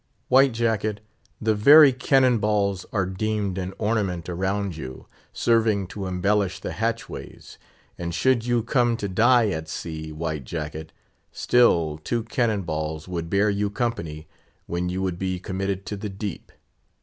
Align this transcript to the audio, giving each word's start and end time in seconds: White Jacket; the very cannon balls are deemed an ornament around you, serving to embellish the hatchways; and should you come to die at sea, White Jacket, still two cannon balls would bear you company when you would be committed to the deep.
White 0.29 0.51
Jacket; 0.53 0.99
the 1.39 1.53
very 1.53 1.93
cannon 1.93 2.39
balls 2.39 2.87
are 2.91 3.05
deemed 3.05 3.59
an 3.59 3.71
ornament 3.77 4.27
around 4.29 4.75
you, 4.75 5.05
serving 5.31 5.85
to 5.89 6.07
embellish 6.07 6.59
the 6.59 6.71
hatchways; 6.71 7.59
and 7.99 8.11
should 8.11 8.43
you 8.43 8.63
come 8.63 8.97
to 8.97 9.07
die 9.07 9.49
at 9.51 9.69
sea, 9.69 10.11
White 10.11 10.43
Jacket, 10.45 10.91
still 11.31 11.99
two 12.03 12.23
cannon 12.23 12.63
balls 12.63 13.07
would 13.07 13.29
bear 13.29 13.51
you 13.51 13.69
company 13.69 14.27
when 14.65 14.89
you 14.89 15.03
would 15.03 15.19
be 15.19 15.39
committed 15.39 15.85
to 15.85 15.95
the 15.95 16.09
deep. 16.09 16.51